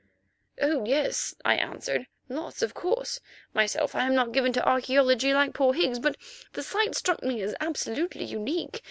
"Oh, 0.59 0.83
yes," 0.83 1.35
I 1.45 1.53
answered, 1.57 2.07
"lots! 2.27 2.63
Of 2.63 2.73
course, 2.73 3.19
myself, 3.53 3.93
I 3.93 4.07
am 4.07 4.15
not 4.15 4.31
given 4.31 4.51
to 4.53 4.61
archæology, 4.61 5.31
like 5.31 5.53
poor 5.53 5.75
Higgs, 5.75 5.99
but 5.99 6.17
the 6.53 6.63
sight 6.63 6.95
struck 6.95 7.21
me 7.21 7.39
as 7.43 7.53
absolutely 7.59 8.25
unique. 8.25 8.79